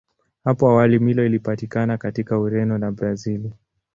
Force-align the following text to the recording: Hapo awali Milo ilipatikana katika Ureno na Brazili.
Hapo 0.43 0.69
awali 0.69 0.99
Milo 0.99 1.25
ilipatikana 1.25 1.97
katika 1.97 2.39
Ureno 2.39 2.77
na 2.77 2.91
Brazili. 2.91 3.53